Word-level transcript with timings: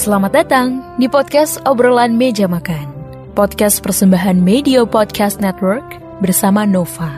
Selamat 0.00 0.32
datang 0.32 0.82
di 0.98 1.06
podcast 1.06 1.62
obrolan 1.68 2.16
meja 2.18 2.48
makan. 2.48 2.88
Podcast 3.36 3.78
persembahan 3.78 4.42
Media 4.42 4.82
Podcast 4.82 5.38
Network 5.38 5.84
bersama 6.18 6.66
Nova. 6.66 7.12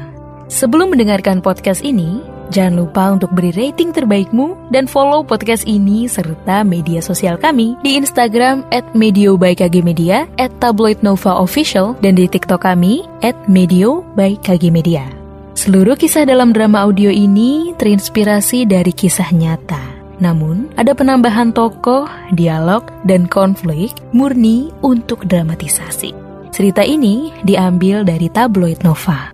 Sebelum 0.53 0.93
mendengarkan 0.93 1.41
podcast 1.41 1.81
ini, 1.81 2.21
jangan 2.53 2.85
lupa 2.85 3.17
untuk 3.17 3.33
beri 3.33 3.55
rating 3.57 3.97
terbaikmu 3.97 4.69
dan 4.69 4.85
follow 4.85 5.25
podcast 5.25 5.65
ini 5.65 6.05
serta 6.05 6.67
media 6.67 7.01
sosial 7.01 7.41
kami 7.41 7.81
di 7.81 7.97
Instagram 7.97 8.61
at 8.75 8.85
Medio 8.93 9.41
by 9.41 9.57
KG 9.57 9.81
Media, 9.81 10.29
at 10.37 10.53
Tabloid 10.61 11.01
Nova 11.01 11.41
Official, 11.41 11.97
dan 12.05 12.21
di 12.21 12.29
TikTok 12.29 12.67
kami 12.67 13.09
at 13.25 13.39
Medio 13.49 14.05
by 14.19 14.37
KG 14.43 14.69
Media. 14.69 15.22
Seluruh 15.63 15.95
kisah 15.95 16.27
dalam 16.27 16.51
drama 16.51 16.83
audio 16.83 17.07
ini 17.07 17.71
terinspirasi 17.79 18.67
dari 18.67 18.91
kisah 18.91 19.31
nyata. 19.31 19.79
Namun, 20.19 20.67
ada 20.75 20.91
penambahan 20.91 21.55
tokoh, 21.55 22.11
dialog, 22.35 22.83
dan 23.07 23.31
konflik 23.31 23.95
murni 24.11 24.75
untuk 24.83 25.23
dramatisasi. 25.23 26.19
Cerita 26.51 26.83
ini 26.83 27.31
diambil 27.47 28.03
dari 28.03 28.27
tabloid 28.27 28.83
Nova. 28.83 29.31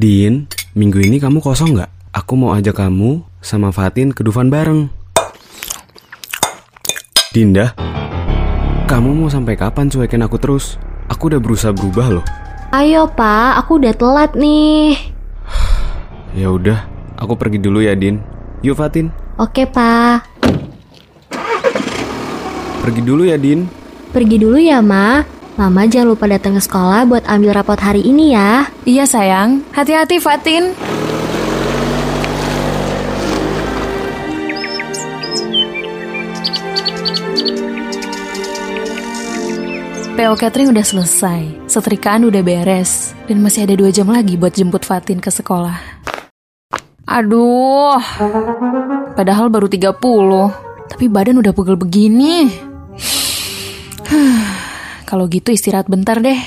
Din, 0.00 0.48
minggu 0.72 0.96
ini 0.96 1.20
kamu 1.20 1.44
kosong 1.44 1.76
nggak? 1.76 2.16
Aku 2.16 2.32
mau 2.32 2.56
ajak 2.56 2.72
kamu 2.72 3.20
sama 3.44 3.68
Fatin 3.68 4.16
ke 4.16 4.24
Dufan 4.24 4.48
bareng. 4.48 4.88
Dinda, 7.36 7.76
kamu 8.88 9.12
mau 9.12 9.28
sampai 9.28 9.60
kapan 9.60 9.92
cuekin 9.92 10.24
aku 10.24 10.40
terus? 10.40 10.80
Aku 11.12 11.28
udah 11.28 11.36
berusaha 11.36 11.76
berubah 11.76 12.08
loh. 12.16 12.24
Ayo 12.72 13.12
pak, 13.12 13.60
aku 13.60 13.76
udah 13.76 13.92
telat 13.92 14.32
nih. 14.40 14.96
Ya 16.32 16.48
udah, 16.48 16.88
aku 17.20 17.36
pergi 17.36 17.60
dulu 17.60 17.84
ya 17.84 17.92
Din. 17.92 18.24
Yuk 18.64 18.80
Fatin, 18.80 19.12
Oke 19.36 19.68
pak, 19.68 20.24
pergi 22.80 23.04
dulu 23.04 23.28
ya 23.28 23.36
Din. 23.36 23.68
pergi 24.16 24.40
dulu 24.40 24.56
ya 24.56 24.80
ma. 24.80 25.20
Mama 25.60 25.84
jangan 25.84 26.16
lupa 26.16 26.24
datang 26.24 26.56
ke 26.56 26.62
sekolah 26.64 27.04
buat 27.04 27.20
ambil 27.28 27.52
rapot 27.52 27.76
hari 27.76 28.00
ini 28.00 28.32
ya. 28.32 28.64
Iya 28.88 29.04
sayang, 29.04 29.60
hati-hati 29.76 30.16
Fatin. 30.16 30.72
PO 40.16 40.32
catering 40.40 40.72
udah 40.72 40.80
selesai, 40.80 41.68
setrikaan 41.68 42.24
udah 42.24 42.40
beres, 42.40 43.12
dan 43.28 43.44
masih 43.44 43.68
ada 43.68 43.76
dua 43.76 43.92
jam 43.92 44.08
lagi 44.08 44.40
buat 44.40 44.56
jemput 44.56 44.88
Fatin 44.88 45.20
ke 45.20 45.28
sekolah. 45.28 45.76
Aduh, 47.04 48.00
padahal 49.12 49.52
baru 49.52 49.68
30, 49.68 49.92
tapi 50.88 51.04
badan 51.12 51.36
udah 51.44 51.52
pegel 51.52 51.76
begini. 51.76 52.48
Kalau 55.10 55.26
gitu 55.26 55.50
istirahat 55.50 55.90
bentar 55.90 56.22
deh. 56.22 56.38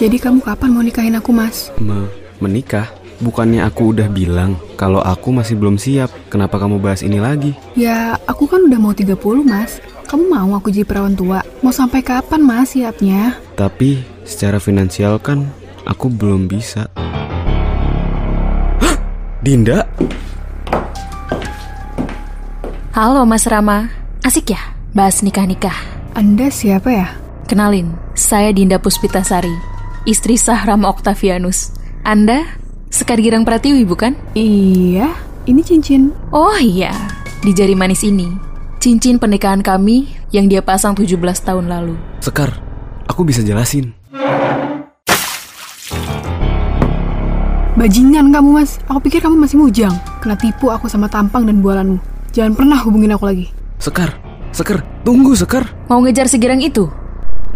Jadi 0.00 0.16
kamu 0.16 0.40
kapan 0.40 0.72
mau 0.72 0.80
nikahin 0.80 1.16
aku, 1.16 1.28
Mas? 1.32 1.72
Me 1.76 2.20
menikah? 2.40 2.88
Bukannya 3.20 3.68
aku 3.68 3.92
udah 3.92 4.08
bilang 4.08 4.56
kalau 4.80 5.04
aku 5.04 5.28
masih 5.28 5.60
belum 5.60 5.76
siap. 5.76 6.08
Kenapa 6.32 6.56
kamu 6.56 6.80
bahas 6.80 7.04
ini 7.04 7.20
lagi? 7.20 7.52
Ya, 7.76 8.16
aku 8.24 8.48
kan 8.48 8.64
udah 8.64 8.80
mau 8.80 8.96
30, 8.96 9.14
Mas. 9.44 9.78
Kamu 10.08 10.26
mau 10.26 10.56
aku 10.56 10.72
jadi 10.72 10.88
perawan 10.88 11.14
tua? 11.14 11.44
Mau 11.60 11.70
sampai 11.70 12.00
kapan, 12.00 12.40
Mas, 12.40 12.72
siapnya? 12.72 13.36
Tapi 13.54 14.00
secara 14.24 14.56
finansial 14.56 15.20
kan 15.20 15.44
aku 15.84 16.08
belum 16.08 16.48
bisa. 16.48 16.88
Hah? 18.80 18.96
Dinda? 19.44 19.84
Halo 22.90 23.22
Mas 23.22 23.46
Rama, 23.46 23.86
asik 24.26 24.50
ya 24.50 24.60
bahas 24.90 25.22
nikah-nikah? 25.22 25.74
Anda 26.18 26.50
siapa 26.50 26.90
ya? 26.90 27.08
Kenalin, 27.46 27.94
saya 28.18 28.50
Dinda 28.50 28.82
Puspitasari, 28.82 29.54
istri 30.06 30.34
Sahram 30.34 30.82
Octavianus. 30.86 31.79
Anda 32.10 32.42
Sekar 32.90 33.22
Girang 33.22 33.46
Pratiwi 33.46 33.86
bukan? 33.86 34.18
Iya, 34.34 35.14
ini 35.46 35.62
cincin. 35.62 36.10
Oh 36.34 36.58
iya, 36.58 36.90
di 37.38 37.54
jari 37.54 37.78
manis 37.78 38.02
ini, 38.02 38.26
cincin 38.82 39.14
pernikahan 39.14 39.62
kami 39.62 40.10
yang 40.34 40.50
dia 40.50 40.58
pasang 40.58 40.98
17 40.98 41.14
tahun 41.22 41.70
lalu. 41.70 41.94
Sekar, 42.18 42.58
aku 43.06 43.22
bisa 43.22 43.46
jelasin. 43.46 43.94
Bajingan 47.78 48.34
kamu, 48.34 48.58
Mas. 48.58 48.82
Aku 48.90 48.98
pikir 49.06 49.22
kamu 49.22 49.46
masih 49.46 49.62
mujang. 49.62 49.94
Kena 50.18 50.34
tipu 50.34 50.66
aku 50.74 50.90
sama 50.90 51.06
tampang 51.06 51.46
dan 51.46 51.62
bualanmu. 51.62 52.02
Jangan 52.34 52.58
pernah 52.58 52.82
hubungin 52.82 53.14
aku 53.14 53.30
lagi. 53.30 53.54
Sekar, 53.78 54.18
Sekar, 54.50 54.82
tunggu 55.06 55.38
Sekar. 55.38 55.62
Mau 55.86 56.02
ngejar 56.02 56.26
si 56.26 56.42
Girang 56.42 56.58
itu? 56.58 56.90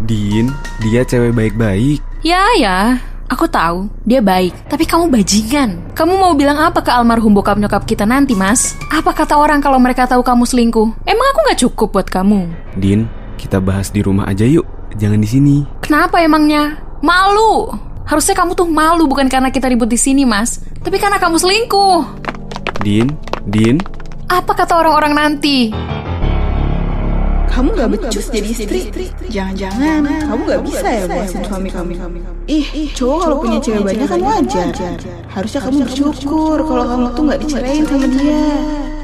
Din, 0.07 0.47
dia 0.79 1.03
cewek 1.03 1.35
baik-baik. 1.35 1.99
Ya 2.23 2.47
ya, 2.55 3.03
aku 3.29 3.45
tahu 3.49 3.91
dia 4.05 4.21
baik. 4.21 4.69
Tapi 4.69 4.85
kamu 4.85 5.11
bajingan. 5.11 5.95
Kamu 5.97 6.15
mau 6.17 6.33
bilang 6.37 6.59
apa 6.61 6.81
ke 6.81 6.91
almarhum 6.91 7.35
bokap 7.35 7.59
nyokap 7.59 7.85
kita 7.85 8.05
nanti, 8.05 8.37
Mas? 8.37 8.77
Apa 8.91 9.15
kata 9.15 9.37
orang 9.39 9.61
kalau 9.61 9.79
mereka 9.81 10.09
tahu 10.09 10.23
kamu 10.25 10.45
selingkuh? 10.47 10.89
Emang 11.07 11.27
aku 11.33 11.41
nggak 11.47 11.61
cukup 11.67 11.89
buat 11.95 12.09
kamu? 12.09 12.51
Din, 12.79 13.07
kita 13.37 13.59
bahas 13.61 13.91
di 13.91 14.01
rumah 14.01 14.29
aja 14.29 14.45
yuk. 14.47 14.65
Jangan 14.95 15.19
di 15.19 15.29
sini. 15.29 15.57
Kenapa 15.83 16.23
emangnya? 16.23 16.79
Malu. 17.03 17.69
Harusnya 18.05 18.37
kamu 18.37 18.53
tuh 18.53 18.69
malu 18.69 19.09
bukan 19.09 19.27
karena 19.33 19.49
kita 19.49 19.67
ribut 19.67 19.89
di 19.89 19.99
sini, 19.99 20.23
Mas. 20.29 20.61
Tapi 20.85 21.01
karena 21.01 21.17
kamu 21.17 21.41
selingkuh. 21.41 22.01
Din, 22.85 23.09
Din, 23.49 23.81
Apa 24.25 24.57
kata 24.57 24.81
orang-orang 24.81 25.13
nanti? 25.13 25.69
Kamu 27.51 27.69
gak 27.75 27.89
becus 27.97 28.27
jadi 28.31 28.49
istri? 28.51 28.81
Jangan-jangan 29.31 30.05
kamu 30.27 30.41
gak 30.49 30.63
bisa 30.67 30.89
ya 30.89 31.05
buasin 31.11 31.43
suami 31.47 31.69
kamu? 31.71 31.93
Ih, 32.51 32.91
cowok 32.95 33.19
kalau 33.25 33.37
punya 33.43 33.59
cewek 33.63 33.83
banyak 33.83 34.09
kan 34.09 34.21
wajar. 34.21 34.69
Harusnya 35.31 35.61
kamu 35.65 35.77
bersyukur 35.87 36.59
kalau 36.63 36.85
kamu 36.87 37.07
tuh 37.15 37.23
gak 37.31 37.41
dicerain 37.43 37.83
sama 37.87 38.07
dia. 38.11 38.45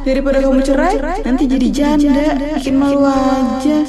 Daripada 0.00 0.38
kamu 0.40 0.60
cerai, 0.64 0.96
nanti 1.28 1.44
jadi 1.44 1.68
janda, 1.68 2.24
bikin 2.56 2.74
malu 2.80 3.04
aja. 3.04 3.84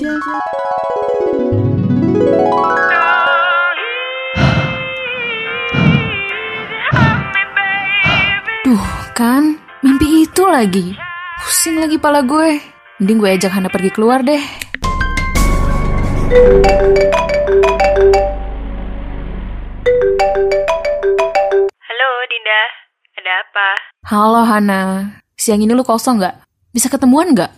Duh, 8.68 8.88
kan? 9.16 9.56
Mimpi 9.82 10.28
itu 10.28 10.44
lagi. 10.46 10.94
Pusing 11.42 11.82
lagi 11.82 11.98
pala 11.98 12.22
gue. 12.22 12.81
Mending 13.02 13.18
gue 13.18 13.34
ajak 13.34 13.58
Hana 13.58 13.66
pergi 13.66 13.90
keluar 13.90 14.22
deh. 14.22 14.38
Halo, 21.82 22.10
Dinda. 22.30 22.62
Ada 23.18 23.32
apa? 23.42 23.70
Halo 24.06 24.42
Hana, 24.46 24.82
siang 25.34 25.66
ini 25.66 25.74
lu 25.74 25.82
kosong 25.82 26.22
nggak? 26.22 26.46
Bisa 26.78 26.94
ketemuan 26.94 27.34
nggak? 27.34 27.50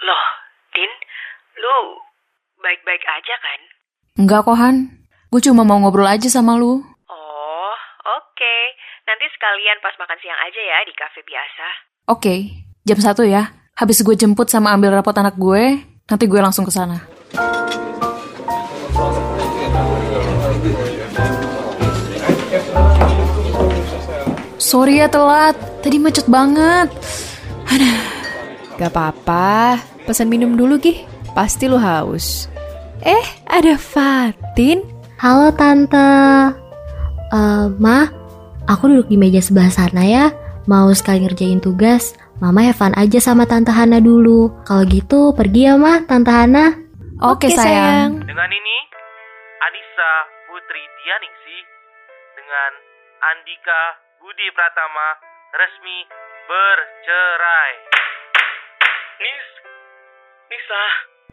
Loh, 0.00 0.24
Din, 0.72 0.88
lu 1.60 2.00
baik-baik 2.64 3.04
aja 3.04 3.36
kan? 3.36 3.60
Enggak 4.16 4.48
kok 4.48 4.56
Han, 4.56 4.96
gue 5.28 5.44
cuma 5.44 5.68
mau 5.68 5.76
ngobrol 5.76 6.08
aja 6.08 6.32
sama 6.32 6.56
lu. 6.56 6.80
Oh, 7.12 7.76
oke. 8.00 8.56
Nanti 9.04 9.28
sekalian 9.28 9.76
pas 9.84 9.92
makan 10.00 10.16
siang 10.24 10.40
aja 10.40 10.56
ya 10.56 10.88
di 10.88 10.96
kafe 10.96 11.20
biasa. 11.20 11.66
Oke, 12.08 12.64
jam 12.88 12.96
satu 12.96 13.28
ya. 13.28 13.65
Habis 13.76 14.00
gue 14.00 14.16
jemput 14.16 14.48
sama 14.48 14.72
ambil 14.72 14.88
rapot 14.96 15.12
anak 15.12 15.36
gue, 15.36 15.84
nanti 16.08 16.24
gue 16.24 16.40
langsung 16.40 16.64
ke 16.64 16.72
sana. 16.72 17.04
Sorry 24.56 25.04
ya 25.04 25.12
telat, 25.12 25.60
tadi 25.84 26.00
macet 26.00 26.24
banget. 26.24 26.88
Aduh, 27.68 28.00
Gak 28.80 28.96
apa-apa, 28.96 29.76
pesan 30.08 30.32
minum 30.32 30.56
dulu 30.56 30.80
Gih. 30.80 31.04
Pasti 31.36 31.68
lu 31.68 31.76
haus. 31.76 32.48
Eh, 33.04 33.26
ada 33.44 33.76
Fatin. 33.76 34.80
Halo 35.20 35.52
Tante. 35.52 36.08
Eh, 37.28 37.66
Ma, 37.76 38.08
aku 38.64 38.88
duduk 38.88 39.12
di 39.12 39.20
meja 39.20 39.44
sebelah 39.44 39.68
sana 39.68 40.00
ya. 40.00 40.32
Mau 40.64 40.88
sekali 40.96 41.28
ngerjain 41.28 41.60
tugas, 41.60 42.16
Mama 42.36 42.68
have 42.68 42.76
fun 42.76 42.92
aja 43.00 43.16
sama 43.16 43.48
Tante 43.48 43.72
Hana 43.72 43.96
dulu. 43.96 44.52
Kalau 44.68 44.84
gitu, 44.84 45.32
pergi 45.32 45.72
ya 45.72 45.80
Ma, 45.80 46.04
Tante 46.04 46.28
Hana. 46.28 46.76
Oke, 47.24 47.48
sayang. 47.48 48.20
Dengan 48.28 48.50
ini, 48.52 48.78
Anissa 49.64 50.12
Putri 50.44 50.84
Tianingsih 51.00 51.62
dengan 52.36 52.70
Andika 53.32 53.80
Budi 54.20 54.52
Pratama 54.52 55.16
resmi 55.56 55.98
bercerai. 56.44 57.72
Nis, 59.16 59.46
Nisa, 60.52 60.84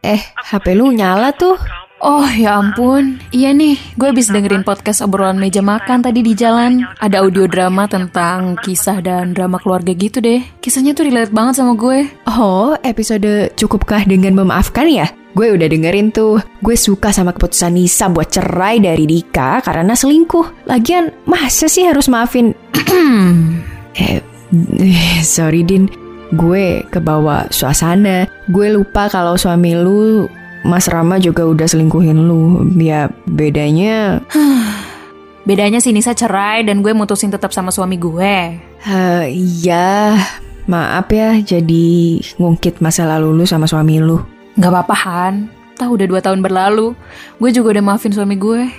Eh, 0.03 0.21
HP 0.39 0.71
lu 0.75 0.91
nyala 0.91 1.35
tuh. 1.35 1.59
Oh 2.03 2.27
ya 2.27 2.59
ampun, 2.59 3.15
iya 3.31 3.55
nih, 3.55 3.79
gue 3.95 4.11
habis 4.11 4.27
dengerin 4.27 4.67
podcast 4.67 4.99
obrolan 4.99 5.39
meja 5.39 5.63
makan 5.63 6.03
tadi 6.03 6.19
di 6.19 6.35
jalan. 6.35 6.83
Ada 6.99 7.23
audio 7.23 7.47
drama 7.47 7.87
tentang 7.87 8.59
kisah 8.59 8.99
dan 8.99 9.31
drama 9.31 9.55
keluarga 9.55 9.95
gitu 9.95 10.19
deh. 10.19 10.43
Kisahnya 10.59 10.91
tuh 10.91 11.07
relate 11.07 11.31
banget 11.31 11.63
sama 11.63 11.79
gue. 11.79 12.11
Oh, 12.27 12.75
episode 12.83 13.55
Cukupkah 13.55 14.03
dengan 14.03 14.35
memaafkan 14.35 14.83
ya? 14.91 15.07
Gue 15.31 15.55
udah 15.55 15.63
dengerin 15.63 16.11
tuh. 16.11 16.43
Gue 16.59 16.75
suka 16.75 17.15
sama 17.15 17.31
keputusan 17.31 17.71
Nisa 17.71 18.11
buat 18.11 18.27
cerai 18.27 18.83
dari 18.83 19.07
Dika 19.07 19.63
karena 19.63 19.95
selingkuh. 19.95 20.67
Lagian, 20.67 21.07
masa 21.23 21.71
sih 21.71 21.87
harus 21.87 22.11
maafin? 22.11 22.51
eh, 23.95 24.19
eh, 24.59 25.19
sorry 25.23 25.63
Din. 25.63 25.87
Gue 26.35 26.83
kebawa 26.91 27.47
suasana. 27.47 28.27
Gue 28.51 28.75
lupa 28.75 29.07
kalau 29.07 29.39
suami 29.39 29.71
lu, 29.71 30.27
Mas 30.63 30.87
Rama 30.87 31.19
juga 31.19 31.43
udah 31.43 31.67
selingkuhin 31.67 32.17
lu. 32.23 32.63
Ya, 32.79 33.11
bedanya... 33.27 34.23
Bedanya 35.43 35.83
sih 35.83 35.91
Nisa 35.91 36.15
cerai 36.15 36.63
dan 36.63 36.79
gue 36.79 36.95
mutusin 36.95 37.27
tetap 37.27 37.51
sama 37.51 37.67
suami 37.67 37.99
gue. 37.99 38.55
eh, 38.87 39.25
iya, 39.27 40.15
maaf 40.71 41.11
ya 41.11 41.35
jadi 41.43 42.15
ngungkit 42.39 42.79
masa 42.79 43.03
lalu 43.03 43.43
lu 43.43 43.43
sama 43.43 43.67
suami 43.67 43.99
lu. 43.99 44.23
Gak 44.55 44.71
apa-apa 44.71 44.95
Han, 45.03 45.51
tahu 45.75 45.99
udah 45.99 46.07
dua 46.07 46.23
tahun 46.23 46.39
berlalu. 46.39 46.95
Gue 47.43 47.51
juga 47.51 47.75
udah 47.75 47.83
maafin 47.83 48.15
suami 48.15 48.39
gue. 48.39 48.71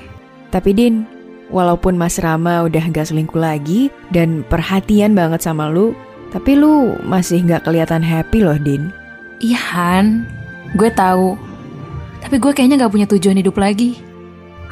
Tapi 0.48 0.72
Din, 0.72 1.04
walaupun 1.52 2.00
Mas 2.00 2.16
Rama 2.16 2.64
udah 2.64 2.88
gak 2.88 3.12
selingkuh 3.12 3.36
lagi 3.36 3.92
dan 4.08 4.40
perhatian 4.48 5.12
banget 5.12 5.44
sama 5.44 5.68
lu, 5.68 5.92
tapi 6.32 6.56
lu 6.56 6.96
masih 7.04 7.44
gak 7.44 7.68
kelihatan 7.68 8.00
happy 8.00 8.40
loh, 8.40 8.56
Din. 8.56 8.88
Iya 9.44 9.60
Han, 9.76 10.24
gue 10.80 10.88
tahu. 10.88 11.36
Tapi 12.24 12.40
gue 12.40 12.52
kayaknya 12.56 12.88
gak 12.88 12.92
punya 12.96 13.04
tujuan 13.04 13.36
hidup 13.36 13.60
lagi. 13.60 14.00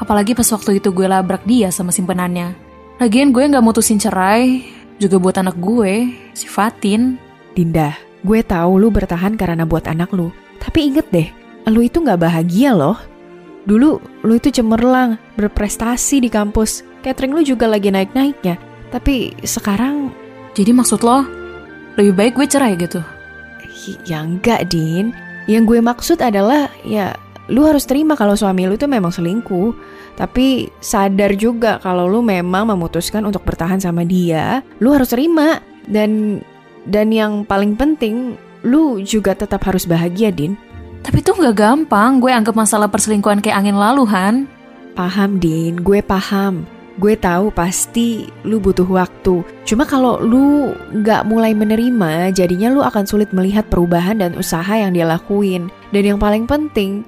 Apalagi 0.00 0.32
pas 0.32 0.48
waktu 0.48 0.80
itu 0.80 0.88
gue 0.88 1.04
labrak 1.04 1.44
dia 1.44 1.68
sama 1.68 1.92
simpenannya. 1.92 2.56
Lagian 2.96 3.30
gue 3.30 3.44
gak 3.44 3.60
mutusin 3.60 4.00
cerai, 4.00 4.64
juga 4.96 5.20
buat 5.20 5.36
anak 5.36 5.60
gue, 5.60 6.10
si 6.32 6.48
Fatin. 6.48 7.20
Dinda, 7.52 7.92
gue 8.24 8.40
tahu 8.40 8.80
lu 8.80 8.88
bertahan 8.88 9.36
karena 9.36 9.68
buat 9.68 9.84
anak 9.84 10.10
lu. 10.16 10.32
Tapi 10.58 10.88
inget 10.88 11.06
deh, 11.12 11.28
lu 11.68 11.84
itu 11.84 12.00
gak 12.00 12.24
bahagia 12.24 12.72
loh. 12.72 12.96
Dulu 13.68 14.00
lu 14.24 14.32
itu 14.34 14.48
cemerlang, 14.48 15.20
berprestasi 15.36 16.24
di 16.24 16.32
kampus. 16.32 16.82
Catering 17.04 17.36
lu 17.36 17.42
juga 17.44 17.68
lagi 17.68 17.92
naik-naiknya. 17.92 18.56
Tapi 18.90 19.36
sekarang 19.44 20.10
Jadi 20.52 20.68
maksud 20.76 21.00
lo, 21.00 21.24
lebih 21.96 22.12
baik 22.12 22.32
gue 22.36 22.44
cerai 22.44 22.76
gitu? 22.76 23.00
Ya 24.04 24.20
enggak, 24.20 24.68
Din. 24.68 25.16
Yang 25.48 25.64
gue 25.64 25.80
maksud 25.80 26.18
adalah 26.20 26.68
ya 26.84 27.16
lu 27.50 27.66
harus 27.66 27.82
terima 27.88 28.14
kalau 28.14 28.38
suami 28.38 28.68
lu 28.68 28.78
itu 28.78 28.86
memang 28.86 29.10
selingkuh. 29.10 29.74
Tapi 30.14 30.68
sadar 30.78 31.34
juga 31.34 31.80
kalau 31.80 32.06
lu 32.06 32.20
memang 32.20 32.68
memutuskan 32.70 33.24
untuk 33.24 33.42
bertahan 33.42 33.80
sama 33.80 34.06
dia, 34.06 34.60
lu 34.78 34.92
harus 34.94 35.10
terima. 35.10 35.58
Dan 35.82 36.38
dan 36.86 37.10
yang 37.10 37.42
paling 37.46 37.74
penting, 37.74 38.38
lu 38.62 39.02
juga 39.02 39.34
tetap 39.34 39.62
harus 39.66 39.86
bahagia, 39.86 40.30
Din. 40.30 40.54
Tapi 41.02 41.18
tuh 41.18 41.34
gak 41.34 41.58
gampang 41.58 42.22
gue 42.22 42.30
anggap 42.30 42.54
masalah 42.54 42.86
perselingkuhan 42.86 43.42
kayak 43.42 43.58
angin 43.58 43.74
lalu, 43.74 44.06
Han. 44.06 44.46
Paham, 44.94 45.42
Din. 45.42 45.82
Gue 45.82 45.98
paham. 46.02 46.62
Gue 47.00 47.16
tahu 47.16 47.48
pasti 47.56 48.28
lu 48.44 48.60
butuh 48.60 48.84
waktu. 48.84 49.40
Cuma 49.64 49.88
kalau 49.88 50.20
lu 50.20 50.76
nggak 50.92 51.24
mulai 51.24 51.56
menerima, 51.56 52.36
jadinya 52.36 52.68
lu 52.68 52.84
akan 52.84 53.08
sulit 53.08 53.32
melihat 53.32 53.64
perubahan 53.72 54.20
dan 54.20 54.36
usaha 54.36 54.76
yang 54.76 54.92
dia 54.92 55.08
lakuin. 55.08 55.72
Dan 55.88 56.04
yang 56.04 56.20
paling 56.20 56.44
penting, 56.44 57.00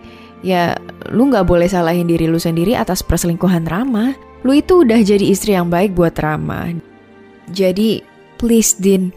ya 0.44 0.76
lu 1.08 1.32
nggak 1.32 1.49
boleh 1.49 1.64
salahin 1.64 2.05
diri 2.05 2.29
lu 2.29 2.37
sendiri 2.37 2.76
atas 2.76 3.00
perselingkuhan 3.00 3.64
Rama. 3.64 4.12
Lu 4.44 4.52
itu 4.52 4.85
udah 4.85 5.00
jadi 5.00 5.25
istri 5.25 5.56
yang 5.56 5.73
baik 5.73 5.96
buat 5.96 6.12
Rama. 6.20 6.76
Jadi, 7.49 8.05
please 8.37 8.76
Din, 8.76 9.08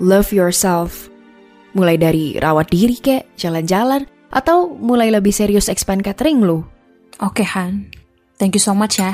love 0.00 0.32
yourself. 0.32 1.12
Mulai 1.76 2.00
dari 2.00 2.40
rawat 2.40 2.72
diri 2.72 2.96
kek, 2.96 3.36
jalan-jalan, 3.36 4.08
atau 4.32 4.72
mulai 4.72 5.12
lebih 5.12 5.36
serius 5.36 5.68
expand 5.68 6.00
catering 6.00 6.40
lu. 6.40 6.64
Oke, 7.20 7.44
Han. 7.44 7.92
Thank 8.40 8.56
you 8.56 8.62
so 8.62 8.72
much 8.72 8.96
ya. 8.96 9.12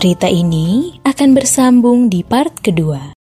Cerita 0.00 0.32
ini 0.32 0.96
akan 1.04 1.36
bersambung 1.36 2.08
di 2.08 2.24
part 2.24 2.64
kedua. 2.64 3.19